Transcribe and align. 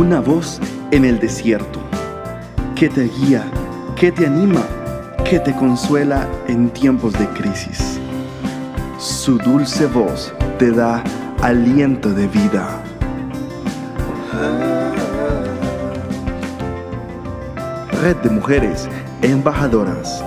una 0.00 0.18
voz 0.18 0.58
en 0.92 1.04
el 1.04 1.20
desierto, 1.20 1.78
que 2.74 2.88
te 2.88 3.02
guía, 3.02 3.44
que 3.96 4.10
te 4.10 4.24
anima, 4.24 4.66
que 5.28 5.38
te 5.38 5.54
consuela 5.54 6.26
en 6.48 6.70
tiempos 6.70 7.12
de 7.12 7.28
crisis. 7.28 8.00
Su 8.98 9.36
dulce 9.36 9.84
voz 9.84 10.32
te 10.58 10.70
da 10.70 11.04
aliento 11.42 12.14
de 12.14 12.26
vida. 12.28 12.82
Red 18.00 18.16
de 18.22 18.30
Mujeres 18.30 18.88
Embajadoras. 19.20 20.24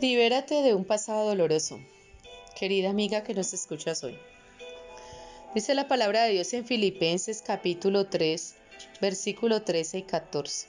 Libérate 0.00 0.56
de 0.62 0.74
un 0.74 0.84
pasado 0.84 1.28
doloroso. 1.28 1.78
Querida 2.54 2.90
amiga 2.90 3.24
que 3.24 3.34
nos 3.34 3.52
escuchas 3.52 4.04
hoy. 4.04 4.16
Dice 5.56 5.74
la 5.74 5.88
palabra 5.88 6.22
de 6.22 6.34
Dios 6.34 6.52
en 6.54 6.64
Filipenses 6.64 7.42
capítulo 7.44 8.06
3, 8.06 8.54
versículo 9.00 9.62
13 9.62 9.98
y 9.98 10.02
14. 10.02 10.68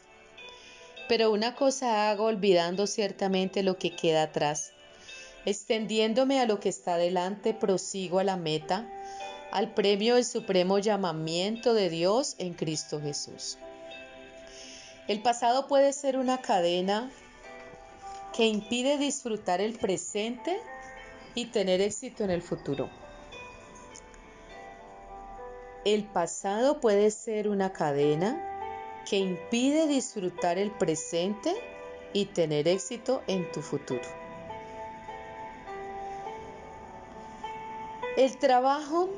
Pero 1.07 1.31
una 1.31 1.53
cosa 1.53 2.09
hago 2.09 2.26
olvidando 2.26 2.88
ciertamente 2.88 3.62
lo 3.62 3.77
que 3.77 3.95
queda 3.95 4.23
atrás. 4.23 4.71
Extendiéndome 5.45 6.40
a 6.40 6.48
lo 6.48 6.59
que 6.59 6.70
está 6.70 6.98
delante, 6.98 7.53
prosigo 7.53 8.17
a 8.17 8.23
la 8.23 8.35
meta 8.35 8.90
al 9.52 9.76
premio 9.76 10.15
del 10.15 10.26
supremo 10.26 10.79
llamamiento 10.79 11.76
de 11.76 11.91
Dios 11.91 12.34
en 12.40 12.55
Cristo 12.55 12.99
Jesús. 12.99 13.59
El 15.07 15.21
pasado 15.21 15.67
puede 15.67 15.93
ser 15.93 16.17
una 16.17 16.41
cadena 16.41 17.12
que 18.35 18.48
impide 18.48 18.98
disfrutar 18.98 19.62
el 19.62 19.77
presente 19.77 20.59
y 21.35 21.47
tener 21.47 21.81
éxito 21.81 22.23
en 22.23 22.31
el 22.31 22.41
futuro. 22.41 22.89
El 25.85 26.05
pasado 26.05 26.79
puede 26.79 27.11
ser 27.11 27.47
una 27.47 27.71
cadena 27.71 28.41
que 29.07 29.17
impide 29.17 29.87
disfrutar 29.87 30.57
el 30.57 30.71
presente 30.71 31.53
y 32.13 32.25
tener 32.25 32.67
éxito 32.67 33.21
en 33.27 33.51
tu 33.51 33.61
futuro. 33.61 34.01
El 38.17 38.37
trabajo 38.37 39.09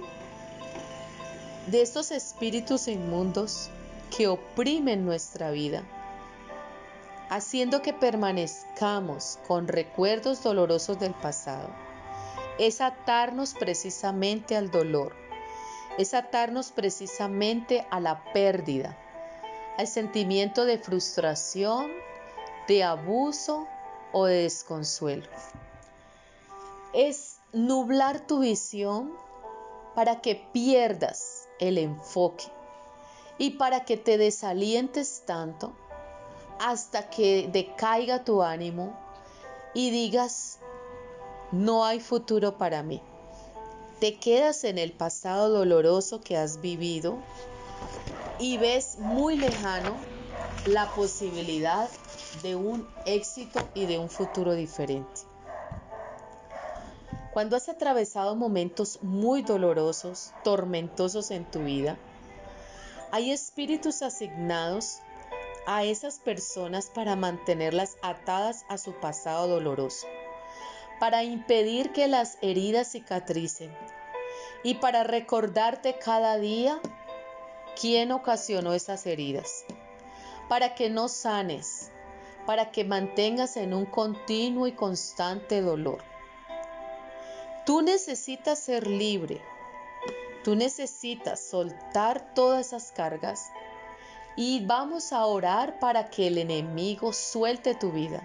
de 1.67 1.81
estos 1.81 2.11
espíritus 2.11 2.87
inmundos 2.87 3.69
que 4.15 4.27
oprimen 4.27 5.05
nuestra 5.05 5.51
vida, 5.51 5.83
haciendo 7.29 7.81
que 7.81 7.93
permanezcamos 7.93 9.37
con 9.47 9.67
recuerdos 9.67 10.43
dolorosos 10.43 10.99
del 10.99 11.13
pasado. 11.13 11.86
Es 12.59 12.81
atarnos 12.81 13.53
precisamente 13.53 14.55
al 14.55 14.71
dolor, 14.71 15.15
es 15.97 16.13
atarnos 16.13 16.71
precisamente 16.71 17.85
a 17.91 17.99
la 17.99 18.23
pérdida, 18.33 18.97
al 19.77 19.87
sentimiento 19.87 20.65
de 20.65 20.77
frustración, 20.79 21.91
de 22.67 22.83
abuso 22.83 23.67
o 24.11 24.25
de 24.25 24.43
desconsuelo. 24.43 25.27
Es 26.93 27.39
nublar 27.53 28.25
tu 28.25 28.39
visión 28.39 29.13
para 29.93 30.21
que 30.21 30.35
pierdas 30.51 31.47
el 31.59 31.77
enfoque 31.77 32.45
y 33.37 33.51
para 33.51 33.85
que 33.85 33.97
te 33.97 34.17
desalientes 34.17 35.23
tanto 35.25 35.75
hasta 36.59 37.09
que 37.09 37.49
decaiga 37.51 38.23
tu 38.23 38.41
ánimo 38.41 38.97
y 39.73 39.91
digas, 39.91 40.59
no 41.51 41.85
hay 41.85 41.99
futuro 41.99 42.57
para 42.57 42.83
mí. 42.83 43.01
Te 43.99 44.19
quedas 44.19 44.63
en 44.63 44.77
el 44.77 44.91
pasado 44.91 45.49
doloroso 45.49 46.21
que 46.21 46.37
has 46.37 46.61
vivido 46.61 47.17
y 48.39 48.57
ves 48.57 48.97
muy 48.99 49.37
lejano 49.37 49.97
la 50.65 50.89
posibilidad 50.93 51.89
de 52.43 52.55
un 52.55 52.87
éxito 53.05 53.67
y 53.73 53.85
de 53.85 53.97
un 53.97 54.09
futuro 54.09 54.53
diferente. 54.53 55.21
Cuando 57.33 57.55
has 57.55 57.69
atravesado 57.69 58.35
momentos 58.35 58.99
muy 59.01 59.41
dolorosos, 59.41 60.33
tormentosos 60.43 61.31
en 61.31 61.45
tu 61.45 61.63
vida, 61.63 61.97
hay 63.11 63.31
espíritus 63.31 64.01
asignados 64.01 64.99
a 65.65 65.83
esas 65.83 66.19
personas 66.19 66.89
para 66.89 67.15
mantenerlas 67.15 67.97
atadas 68.01 68.65
a 68.69 68.77
su 68.77 68.93
pasado 68.93 69.47
doloroso, 69.47 70.07
para 70.99 71.23
impedir 71.23 71.91
que 71.91 72.07
las 72.07 72.37
heridas 72.41 72.91
cicatricen 72.91 73.75
y 74.63 74.75
para 74.75 75.03
recordarte 75.03 75.97
cada 75.99 76.37
día 76.37 76.79
quién 77.79 78.11
ocasionó 78.11 78.73
esas 78.73 79.05
heridas, 79.05 79.65
para 80.49 80.73
que 80.75 80.89
no 80.89 81.07
sanes, 81.07 81.91
para 82.45 82.71
que 82.71 82.83
mantengas 82.83 83.57
en 83.57 83.73
un 83.73 83.85
continuo 83.85 84.67
y 84.67 84.71
constante 84.71 85.61
dolor. 85.61 86.03
Tú 87.65 87.81
necesitas 87.81 88.59
ser 88.59 88.87
libre. 88.87 89.41
Tú 90.43 90.55
necesitas 90.55 91.41
soltar 91.41 92.33
todas 92.33 92.67
esas 92.67 92.93
cargas 92.93 93.51
y 94.37 94.65
vamos 94.65 95.11
a 95.11 95.25
orar 95.25 95.77
para 95.79 96.09
que 96.09 96.27
el 96.27 96.37
enemigo 96.37 97.11
suelte 97.11 97.75
tu 97.75 97.91
vida. 97.91 98.23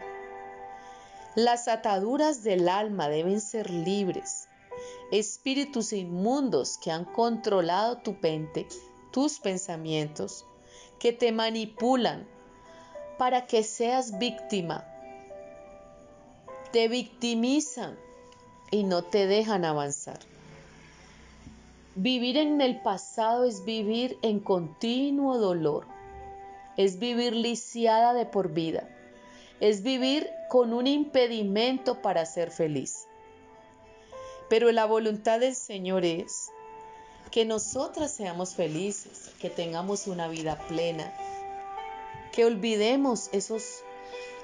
Las 1.34 1.66
ataduras 1.66 2.42
del 2.42 2.68
alma 2.68 3.08
deben 3.08 3.40
ser 3.40 3.70
libres. 3.70 4.48
Espíritus 5.10 5.94
inmundos 5.94 6.76
que 6.76 6.90
han 6.90 7.06
controlado 7.06 7.96
tu 7.98 8.14
mente, 8.20 8.66
tus 9.12 9.40
pensamientos, 9.40 10.44
que 10.98 11.14
te 11.14 11.32
manipulan 11.32 12.28
para 13.16 13.46
que 13.46 13.62
seas 13.62 14.18
víctima. 14.18 14.84
Te 16.70 16.88
victimizan 16.88 17.98
y 18.70 18.84
no 18.84 19.02
te 19.02 19.26
dejan 19.26 19.64
avanzar. 19.64 20.18
Vivir 21.94 22.36
en 22.36 22.60
el 22.60 22.82
pasado 22.82 23.44
es 23.44 23.64
vivir 23.64 24.18
en 24.20 24.38
continuo 24.38 25.38
dolor, 25.38 25.86
es 26.76 26.98
vivir 26.98 27.34
lisiada 27.34 28.12
de 28.12 28.26
por 28.26 28.52
vida, 28.52 28.88
es 29.62 29.84
vivir 29.84 30.28
con 30.48 30.72
un 30.72 30.88
impedimento 30.88 32.02
para 32.02 32.26
ser 32.26 32.50
feliz. 32.50 33.06
Pero 34.48 34.72
la 34.72 34.86
voluntad 34.86 35.38
del 35.38 35.54
Señor 35.54 36.04
es 36.04 36.50
que 37.30 37.44
nosotras 37.44 38.10
seamos 38.10 38.56
felices, 38.56 39.30
que 39.40 39.50
tengamos 39.50 40.08
una 40.08 40.26
vida 40.26 40.58
plena, 40.66 41.14
que 42.32 42.44
olvidemos 42.44 43.28
esos 43.30 43.84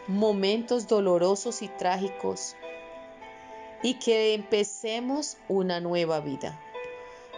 momentos 0.07 0.87
dolorosos 0.87 1.63
y 1.63 1.69
trágicos 1.69 2.55
y 3.83 3.95
que 3.95 4.35
empecemos 4.35 5.37
una 5.49 5.81
nueva 5.81 6.21
vida. 6.21 6.61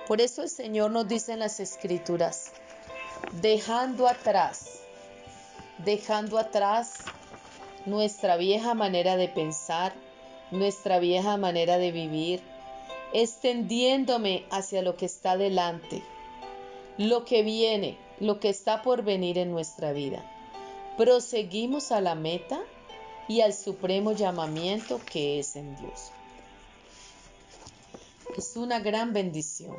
Por 0.07 0.21
eso 0.21 0.43
el 0.43 0.51
Señor 0.51 0.91
nos 0.91 1.09
dice 1.09 1.33
en 1.33 1.39
las 1.39 1.61
escrituras, 1.61 2.53
dejando 3.41 4.07
atrás, 4.07 4.81
dejando 5.79 6.37
atrás 6.37 7.05
nuestra 7.91 8.37
vieja 8.37 8.75
manera 8.75 9.17
de 9.17 9.29
pensar, 9.29 9.93
nuestra 10.51 10.99
vieja 10.99 11.37
manera 11.37 11.79
de 11.79 11.93
vivir, 11.93 12.41
extendiéndome 13.13 14.47
hacia 14.51 14.83
lo 14.83 14.97
que 14.97 15.07
está 15.07 15.37
delante, 15.37 16.03
lo 16.97 17.25
que 17.25 17.43
viene, 17.43 17.99
lo 18.21 18.41
que 18.41 18.49
está 18.49 18.83
por 18.83 19.03
venir 19.03 19.39
en 19.39 19.51
nuestra 19.51 19.93
vida. 19.93 20.25
Proseguimos 20.97 21.93
a 21.93 22.01
la 22.01 22.15
meta 22.15 22.61
y 23.29 23.41
al 23.41 23.53
supremo 23.53 24.13
llamamiento 24.13 25.01
que 25.05 25.39
es 25.39 25.57
en 25.57 25.77
Dios 25.77 26.13
es 28.37 28.57
una 28.57 28.81
gran 28.81 29.13
bendición. 29.13 29.77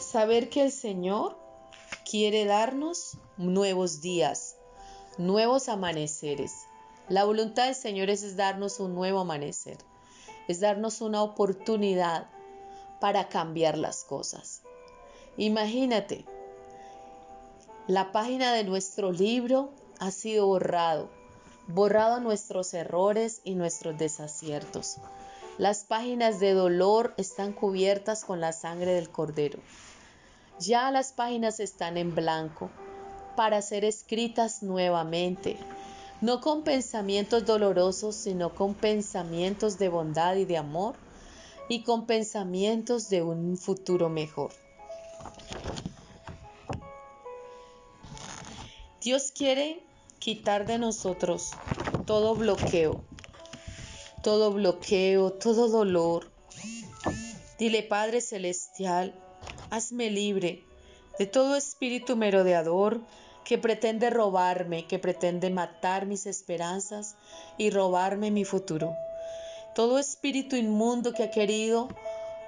Saber 0.00 0.48
que 0.48 0.62
el 0.62 0.72
Señor 0.72 1.36
quiere 2.08 2.44
darnos 2.44 3.18
nuevos 3.36 4.00
días, 4.00 4.56
nuevos 5.18 5.68
amaneceres. 5.68 6.52
La 7.08 7.24
voluntad 7.24 7.66
del 7.66 7.74
Señor 7.76 8.10
es 8.10 8.36
darnos 8.36 8.80
un 8.80 8.94
nuevo 8.94 9.20
amanecer, 9.20 9.78
es 10.48 10.58
darnos 10.58 11.00
una 11.00 11.22
oportunidad 11.22 12.26
para 13.00 13.28
cambiar 13.28 13.78
las 13.78 14.02
cosas. 14.02 14.62
Imagínate, 15.36 16.24
la 17.86 18.10
página 18.10 18.52
de 18.52 18.64
nuestro 18.64 19.12
libro 19.12 19.70
ha 20.00 20.10
sido 20.10 20.48
borrado, 20.48 21.08
borrado 21.68 22.18
nuestros 22.18 22.74
errores 22.74 23.40
y 23.44 23.54
nuestros 23.54 23.96
desaciertos. 23.96 24.96
Las 25.58 25.84
páginas 25.84 26.40
de 26.40 26.54
dolor 26.54 27.14
están 27.18 27.52
cubiertas 27.52 28.24
con 28.24 28.40
la 28.40 28.52
sangre 28.52 28.94
del 28.94 29.10
cordero. 29.10 29.60
Ya 30.58 30.90
las 30.90 31.12
páginas 31.12 31.60
están 31.60 31.96
en 31.98 32.16
blanco 32.16 32.68
para 33.36 33.62
ser 33.62 33.84
escritas 33.84 34.62
nuevamente, 34.64 35.56
no 36.20 36.40
con 36.40 36.62
pensamientos 36.62 37.44
dolorosos, 37.44 38.16
sino 38.16 38.54
con 38.54 38.74
pensamientos 38.74 39.78
de 39.78 39.88
bondad 39.88 40.36
y 40.36 40.44
de 40.44 40.56
amor, 40.56 40.96
y 41.68 41.82
con 41.82 42.06
pensamientos 42.06 43.08
de 43.08 43.22
un 43.22 43.56
futuro 43.56 44.08
mejor. 44.08 44.52
Dios 49.00 49.30
quiere 49.30 49.84
quitar 50.18 50.66
de 50.66 50.78
nosotros 50.78 51.50
todo 52.06 52.34
bloqueo, 52.34 53.04
todo 54.22 54.52
bloqueo, 54.52 55.32
todo 55.32 55.68
dolor. 55.68 56.30
Dile, 57.58 57.82
Padre 57.82 58.20
Celestial, 58.20 59.14
hazme 59.70 60.10
libre 60.10 60.64
de 61.18 61.26
todo 61.26 61.56
espíritu 61.56 62.16
merodeador 62.16 63.00
que 63.46 63.58
pretende 63.58 64.10
robarme, 64.10 64.88
que 64.88 64.98
pretende 64.98 65.50
matar 65.50 66.04
mis 66.04 66.26
esperanzas 66.26 67.14
y 67.56 67.70
robarme 67.70 68.32
mi 68.32 68.44
futuro. 68.44 68.96
Todo 69.72 70.00
espíritu 70.00 70.56
inmundo 70.56 71.12
que 71.12 71.22
ha 71.22 71.30
querido 71.30 71.88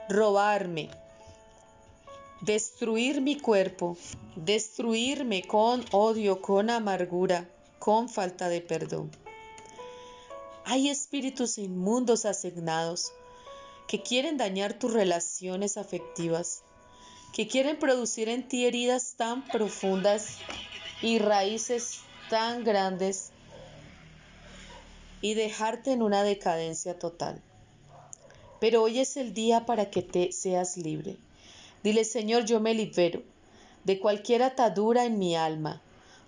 robarme, 0.08 0.90
destruir 2.40 3.20
mi 3.20 3.38
cuerpo, 3.38 3.96
destruirme 4.34 5.44
con 5.44 5.84
odio, 5.92 6.42
con 6.42 6.68
amargura, 6.68 7.48
con 7.78 8.08
falta 8.08 8.48
de 8.48 8.60
perdón. 8.60 9.12
Hay 10.64 10.88
espíritus 10.88 11.58
inmundos 11.58 12.24
asignados 12.24 13.12
que 13.86 14.02
quieren 14.02 14.36
dañar 14.36 14.80
tus 14.80 14.92
relaciones 14.92 15.76
afectivas, 15.76 16.64
que 17.32 17.46
quieren 17.46 17.78
producir 17.78 18.28
en 18.28 18.48
ti 18.48 18.66
heridas 18.66 19.14
tan 19.16 19.46
profundas 19.46 20.38
y 21.02 21.18
raíces 21.18 22.00
tan 22.28 22.64
grandes 22.64 23.30
y 25.20 25.34
dejarte 25.34 25.92
en 25.92 26.02
una 26.02 26.22
decadencia 26.22 26.98
total. 26.98 27.40
Pero 28.60 28.82
hoy 28.82 28.98
es 28.98 29.16
el 29.16 29.34
día 29.34 29.66
para 29.66 29.90
que 29.90 30.02
te 30.02 30.32
seas 30.32 30.76
libre. 30.76 31.16
Dile, 31.82 32.04
Señor, 32.04 32.44
yo 32.44 32.60
me 32.60 32.74
libero 32.74 33.22
de 33.84 34.00
cualquier 34.00 34.42
atadura 34.42 35.04
en 35.04 35.18
mi 35.18 35.36
alma, 35.36 35.80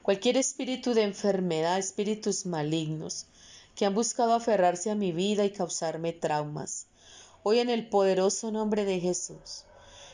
cualquier 0.03 0.37
espíritu 0.37 0.95
de 0.95 1.03
enfermedad, 1.03 1.79
espíritus 1.79 2.47
malignos 2.47 3.27
que 3.75 3.87
han 3.87 3.95
buscado 3.95 4.35
aferrarse 4.35 4.91
a 4.91 4.95
mi 4.95 5.13
vida 5.13 5.45
y 5.45 5.51
causarme 5.51 6.13
traumas. 6.13 6.87
Hoy 7.43 7.59
en 7.59 7.71
el 7.71 7.89
poderoso 7.89 8.51
nombre 8.51 8.85
de 8.85 9.01
Jesús. 9.01 9.65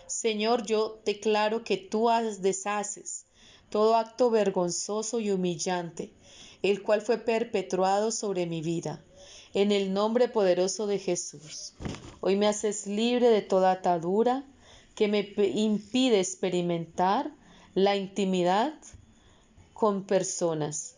Señor, 0.06 0.64
yo 0.64 1.00
declaro 1.04 1.64
que 1.64 1.76
tú 1.76 2.08
deshaces 2.40 3.26
todo 3.70 3.96
acto 3.96 4.30
vergonzoso 4.30 5.20
y 5.20 5.30
humillante, 5.30 6.12
el 6.62 6.82
cual 6.82 7.00
fue 7.00 7.18
perpetuado 7.18 8.10
sobre 8.10 8.46
mi 8.46 8.62
vida. 8.62 9.02
En 9.54 9.72
el 9.72 9.92
nombre 9.92 10.28
poderoso 10.28 10.86
de 10.86 10.98
Jesús. 10.98 11.72
Hoy 12.20 12.36
me 12.36 12.46
haces 12.46 12.86
libre 12.86 13.28
de 13.28 13.42
toda 13.42 13.72
atadura, 13.72 14.44
que 14.94 15.08
me 15.08 15.32
impide 15.54 16.20
experimentar 16.20 17.30
la 17.74 17.96
intimidad 17.96 18.74
con 19.74 20.04
personas. 20.04 20.96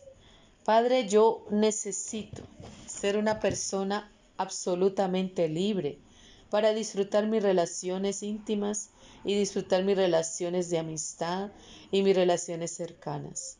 Padre, 0.63 1.07
yo 1.07 1.45
necesito 1.51 2.43
ser 2.85 3.17
una 3.17 3.39
persona 3.39 4.09
absolutamente 4.37 5.49
libre 5.49 5.99
para 6.49 6.73
disfrutar 6.73 7.27
mis 7.27 7.43
relaciones 7.43 8.23
íntimas 8.23 8.89
y 9.23 9.35
disfrutar 9.35 9.83
mis 9.83 9.97
relaciones 9.97 10.69
de 10.69 10.79
amistad 10.79 11.51
y 11.91 12.03
mis 12.03 12.15
relaciones 12.15 12.71
cercanas. 12.71 13.57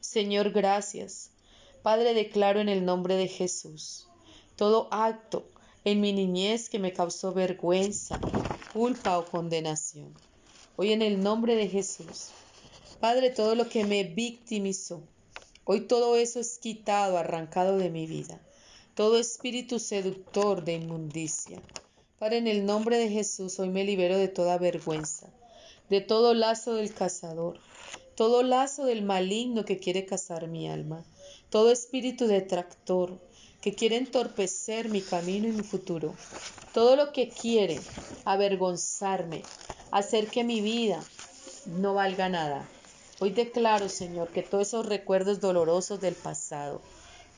Señor, 0.00 0.50
gracias. 0.50 1.30
Padre, 1.82 2.14
declaro 2.14 2.60
en 2.60 2.68
el 2.68 2.84
nombre 2.84 3.16
de 3.16 3.28
Jesús 3.28 4.08
todo 4.56 4.86
acto 4.92 5.48
en 5.84 6.00
mi 6.00 6.12
niñez 6.12 6.68
que 6.68 6.78
me 6.78 6.92
causó 6.92 7.32
vergüenza, 7.32 8.20
culpa 8.72 9.18
o 9.18 9.26
condenación. 9.26 10.14
Hoy 10.76 10.92
en 10.92 11.02
el 11.02 11.22
nombre 11.22 11.56
de 11.56 11.68
Jesús, 11.68 12.28
Padre, 13.00 13.30
todo 13.30 13.54
lo 13.54 13.68
que 13.68 13.84
me 13.84 14.04
victimizó, 14.04 15.02
hoy 15.64 15.82
todo 15.82 16.16
eso 16.16 16.40
es 16.40 16.58
quitado, 16.58 17.18
arrancado 17.18 17.76
de 17.78 17.90
mi 17.90 18.06
vida. 18.06 18.40
Todo 18.94 19.18
espíritu 19.18 19.80
seductor 19.80 20.64
de 20.64 20.74
inmundicia. 20.74 21.60
Padre, 22.18 22.38
en 22.38 22.46
el 22.46 22.64
nombre 22.64 22.96
de 22.96 23.08
Jesús, 23.08 23.58
hoy 23.58 23.70
me 23.70 23.84
libero 23.84 24.16
de 24.16 24.28
toda 24.28 24.56
vergüenza, 24.56 25.26
de 25.90 26.00
todo 26.00 26.32
lazo 26.32 26.74
del 26.74 26.94
cazador, 26.94 27.58
todo 28.14 28.44
lazo 28.44 28.84
del 28.84 29.02
maligno 29.02 29.64
que 29.64 29.78
quiere 29.78 30.06
cazar 30.06 30.46
mi 30.46 30.70
alma, 30.70 31.04
todo 31.50 31.72
espíritu 31.72 32.28
detractor 32.28 33.18
que 33.60 33.74
quiere 33.74 33.96
entorpecer 33.96 34.90
mi 34.90 35.00
camino 35.00 35.48
y 35.48 35.52
mi 35.52 35.64
futuro, 35.64 36.14
todo 36.72 36.94
lo 36.94 37.12
que 37.12 37.30
quiere 37.30 37.80
avergonzarme, 38.24 39.42
hacer 39.90 40.28
que 40.28 40.44
mi 40.44 40.60
vida 40.60 41.02
no 41.66 41.94
valga 41.94 42.28
nada. 42.28 42.68
Hoy 43.18 43.30
declaro, 43.30 43.88
Señor, 43.88 44.28
que 44.28 44.42
todos 44.42 44.68
esos 44.68 44.86
recuerdos 44.86 45.40
dolorosos 45.40 46.00
del 46.00 46.14
pasado, 46.14 46.80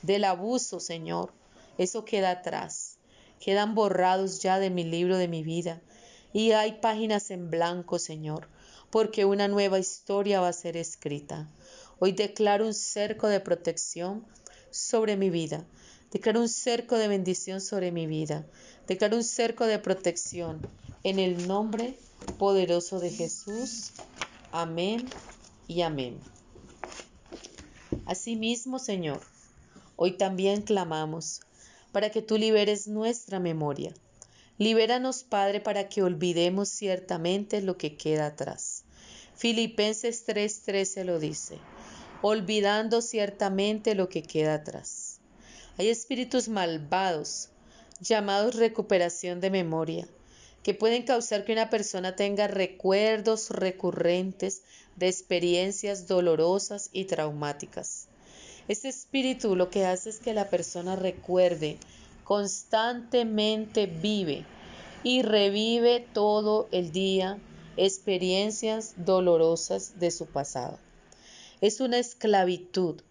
del 0.03 0.25
abuso, 0.25 0.81
Señor, 0.81 1.31
eso 1.79 2.05
queda 2.05 2.31
atrás. 2.31 2.96
Quedan 3.41 3.75
borrados 3.75 4.41
ya 4.41 4.59
de 4.59 4.71
mi 4.71 4.85
libro 4.85 5.17
de 5.17 5.29
mi 5.29 5.43
vida. 5.43 5.83
Y 6.33 6.53
hay 6.53 6.81
páginas 6.81 7.31
en 7.31 7.51
blanco, 7.51 7.99
Señor, 7.99 8.49
porque 8.91 9.25
una 9.25 9.49
nueva 9.49 9.79
historia 9.79 10.41
va 10.41 10.49
a 10.49 10.53
ser 10.53 10.77
escrita. 10.77 11.49
Hoy 11.99 12.13
declaro 12.13 12.67
un 12.67 12.75
cerco 12.75 13.29
de 13.29 13.41
protección 13.41 14.27
sobre 14.71 15.17
mi 15.17 15.31
vida. 15.31 15.65
Declaro 16.11 16.41
un 16.41 16.49
cerco 16.49 16.99
de 16.99 17.09
bendición 17.09 17.61
sobre 17.61 17.91
mi 17.91 18.07
vida. 18.07 18.47
Declaro 18.87 19.17
un 19.17 19.25
cerco 19.25 19.67
de 19.67 19.79
protección 19.79 20.61
en 21.03 21.19
el 21.19 21.49
nombre 21.49 21.99
poderoso 22.39 23.01
de 23.01 23.11
Jesús. 23.11 23.93
Amén 24.53 25.07
y 25.69 25.83
amén. 25.83 26.19
Asimismo, 28.05 28.79
Señor, 28.79 29.21
hoy 29.97 30.17
también 30.17 30.63
clamamos 30.63 31.41
para 31.97 32.11
que 32.11 32.21
tú 32.21 32.37
liberes 32.37 32.89
nuestra 32.89 33.41
memoria. 33.41 33.91
Libéranos, 34.59 35.23
Padre, 35.23 35.63
para 35.63 35.89
que 35.89 36.03
olvidemos 36.03 36.69
ciertamente 36.69 37.63
lo 37.63 37.79
que 37.79 37.97
queda 37.97 38.27
atrás. 38.27 38.85
Filipenses 39.35 40.27
3:13 40.27 41.05
lo 41.05 41.19
dice, 41.19 41.57
olvidando 42.21 43.01
ciertamente 43.01 43.95
lo 43.95 44.11
que 44.11 44.23
queda 44.23 44.57
atrás. 44.57 45.21
Hay 45.79 45.89
espíritus 45.89 46.51
malvados 46.51 47.49
llamados 48.01 48.57
recuperación 48.57 49.41
de 49.41 49.49
memoria 49.49 50.07
que 50.63 50.75
pueden 50.75 51.03
causar 51.05 51.47
que 51.47 51.53
una 51.53 51.71
persona 51.71 52.15
tenga 52.15 52.47
recuerdos 52.47 53.49
recurrentes 53.49 54.61
de 54.97 55.09
experiencias 55.09 56.07
dolorosas 56.07 56.91
y 56.93 57.07
traumáticas. 57.07 58.09
Este 58.69 58.89
espíritu 58.89 59.55
lo 59.55 59.71
que 59.71 59.87
hace 59.87 60.11
es 60.11 60.19
que 60.19 60.35
la 60.35 60.51
persona 60.51 60.97
recuerde, 60.97 61.79
constantemente 62.25 63.87
vive 63.87 64.45
y 65.05 65.23
revive 65.23 66.05
todo 66.13 66.67
el 66.73 66.91
día 66.91 67.39
experiencias 67.77 68.95
dolorosas 68.97 70.01
de 70.01 70.11
su 70.11 70.27
pasado. 70.27 70.79
Es 71.61 71.81
una 71.81 71.99
esclavitud 71.99 73.03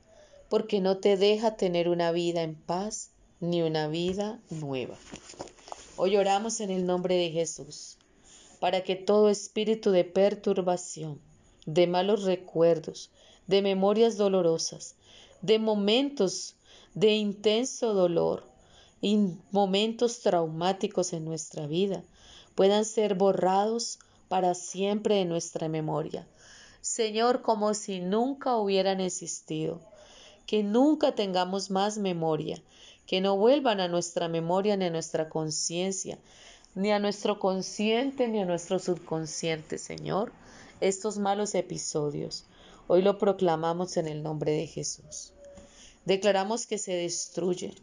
porque 0.50 0.82
no 0.82 0.98
te 0.98 1.16
deja 1.16 1.56
tener 1.56 1.88
una 1.88 2.12
vida 2.12 2.42
en 2.42 2.56
paz 2.56 3.12
ni 3.40 3.62
una 3.62 3.88
vida 3.88 4.40
nueva. 4.50 4.98
Hoy 5.96 6.18
oramos 6.18 6.60
en 6.60 6.70
el 6.70 6.86
nombre 6.86 7.16
de 7.16 7.32
Jesús 7.32 7.98
para 8.60 8.84
que 8.84 8.96
todo 8.96 9.30
espíritu 9.30 9.92
de 9.92 10.04
perturbación, 10.04 11.22
de 11.66 11.88
malos 11.88 12.24
recuerdos, 12.24 13.10
de 13.48 13.62
memorias 13.62 14.18
dolorosas, 14.18 14.96
de 15.46 15.60
momentos 15.60 16.56
de 16.96 17.14
intenso 17.14 17.94
dolor 17.94 18.44
y 19.00 19.20
momentos 19.52 20.22
traumáticos 20.22 21.14
en 21.14 21.24
nuestra 21.24 21.68
vida 21.68 22.04
puedan 22.56 22.84
ser 22.84 23.14
borrados 23.14 24.00
para 24.28 24.56
siempre 24.56 25.16
de 25.16 25.26
nuestra 25.26 25.70
memoria. 25.70 26.28
Señor, 26.82 27.44
como 27.44 27.76
si 27.76 28.00
nunca 28.00 28.58
hubieran 28.58 29.00
existido, 29.02 29.82
que 30.48 30.64
nunca 30.64 31.14
tengamos 31.14 31.70
más 31.70 32.00
memoria, 32.00 32.60
que 33.06 33.22
no 33.22 33.38
vuelvan 33.38 33.82
a 33.82 33.88
nuestra 33.88 34.28
memoria 34.28 34.78
ni 34.78 34.86
a 34.86 34.90
nuestra 34.90 35.30
conciencia, 35.30 36.18
ni 36.74 36.92
a 36.92 36.98
nuestro 36.98 37.38
consciente 37.38 38.28
ni 38.28 38.40
a 38.40 38.46
nuestro 38.46 38.80
subconsciente, 38.80 39.78
Señor, 39.78 40.32
estos 40.82 41.20
malos 41.20 41.54
episodios. 41.54 42.46
Hoy 42.88 43.04
lo 43.04 43.20
proclamamos 43.20 43.98
en 43.98 44.08
el 44.08 44.24
nombre 44.24 44.52
de 44.52 44.66
Jesús. 44.66 45.35
Declaramos 46.06 46.68
que 46.68 46.78
se 46.78 46.94
destruye 46.94 47.74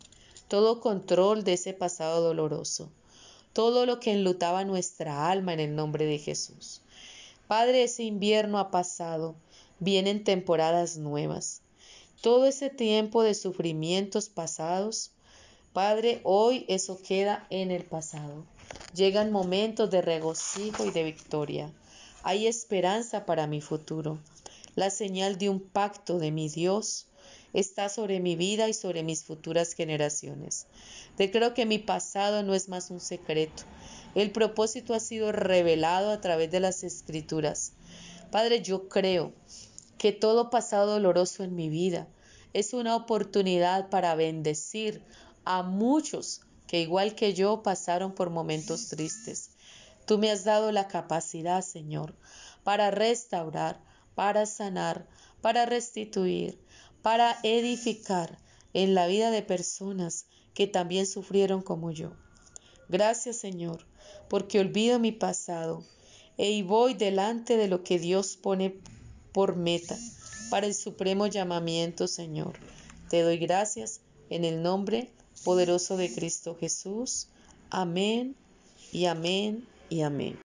todo 0.49 0.81
control 0.81 1.45
de 1.45 1.55
ese 1.55 1.73
pasado 1.73 2.23
doloroso, 2.23 2.91
todo 3.53 3.87
lo 3.87 4.01
que 4.01 4.13
enlutaba 4.13 4.65
nuestra 4.65 5.31
alma 5.31 5.53
en 5.53 5.61
el 5.61 5.75
nombre 5.75 6.07
de 6.07 6.19
Jesús. 6.19 6.81
Padre, 7.49 7.85
ese 7.85 8.05
invierno 8.05 8.59
ha 8.59 8.71
pasado, 8.71 9.35
vienen 9.79 10.25
temporadas 10.25 10.97
nuevas 10.97 11.63
todo 12.23 12.47
ese 12.47 12.71
tiempo 12.71 13.25
de 13.25 13.35
sufrimientos 13.35 14.29
pasados, 14.29 15.11
Padre, 15.73 16.21
hoy 16.23 16.65
eso 16.69 16.97
queda 17.03 17.49
en 17.51 17.73
el 17.73 17.83
pasado. 17.85 18.45
Llegan 18.95 19.33
momentos 19.33 19.91
de 19.91 20.03
regocijo 20.03 20.87
y 20.87 20.93
de 20.93 21.03
victoria. 21.03 21.73
Hay 22.23 22.47
esperanza 22.47 23.27
para 23.27 23.49
mi 23.49 23.61
futuro. 23.61 24.21
La 24.77 24.91
señal 24.91 25.37
de 25.37 25.49
un 25.49 25.59
pacto 25.59 26.21
de 26.21 26.31
mi 26.31 26.49
Dios 26.49 27.07
está 27.53 27.89
sobre 27.89 28.21
mi 28.21 28.37
vida 28.37 28.69
y 28.69 28.75
sobre 28.75 29.03
mis 29.03 29.25
futuras 29.25 29.75
generaciones. 29.75 30.67
Declaro 31.17 31.55
que 31.55 31.67
mi 31.67 31.79
pasado 31.79 32.43
no 32.43 32.55
es 32.55 32.69
más 32.69 32.91
un 32.91 33.01
secreto. 33.01 33.65
El 34.15 34.31
propósito 34.31 34.95
ha 34.95 35.01
sido 35.01 35.33
revelado 35.33 36.11
a 36.11 36.21
través 36.21 36.51
de 36.51 36.61
las 36.61 36.85
escrituras. 36.85 37.73
Padre, 38.31 38.63
yo 38.63 38.89
creo 38.89 39.33
que 39.99 40.13
todo 40.13 40.51
pasado 40.51 40.93
doloroso 40.93 41.45
en 41.45 41.55
mi 41.55 41.69
vida 41.69 42.09
es 42.53 42.75
una 42.75 42.97
oportunidad 42.97 43.89
para 43.89 44.15
bendecir 44.15 45.03
a 45.45 45.63
muchos 45.63 46.43
que 46.67 46.81
igual 46.81 47.15
que 47.15 47.35
yo 47.35 47.63
pasaron 47.63 48.15
por 48.15 48.31
momentos 48.31 48.89
tristes. 48.89 49.51
Tú 50.07 50.19
me 50.19 50.31
has 50.31 50.45
dado 50.45 50.73
la 50.73 50.89
capacidad, 50.89 51.63
Señor, 51.63 52.15
para 52.65 52.91
restaurar, 52.91 53.81
para 54.15 54.47
sanar, 54.47 55.07
para 55.41 55.67
restituir, 55.67 56.59
para 57.03 57.39
edificar 57.43 58.39
en 58.73 58.95
la 58.95 59.07
vida 59.07 59.31
de 59.31 59.43
personas 59.43 60.27
que 60.55 60.67
también 60.67 61.07
sufrieron 61.07 61.63
como 61.63 61.91
yo. 61.91 62.13
Gracias 62.89 63.37
Señor, 63.37 63.87
porque 64.29 64.61
olvido 64.61 64.99
mi 64.99 65.13
pasado 65.13 65.85
e 66.39 66.63
voy 66.63 66.95
delante 66.95 67.57
de 67.57 67.69
lo 67.69 67.83
que 67.83 67.99
Dios 67.99 68.37
pone 68.37 68.81
por 69.33 69.57
meta 69.57 69.97
para 70.51 70.67
el 70.67 70.75
supremo 70.75 71.27
llamamiento, 71.27 72.07
Señor. 72.07 72.59
Te 73.09 73.23
doy 73.23 73.39
gracias 73.39 74.01
en 74.31 74.45
el 74.45 74.63
nombre 74.63 75.11
poderoso 75.45 75.97
de 75.97 76.13
Cristo 76.13 76.57
Jesús. 76.59 77.29
Amén 77.71 78.37
y 78.93 79.07
amén 79.07 79.67
y 79.89 80.03
amén. 80.03 80.39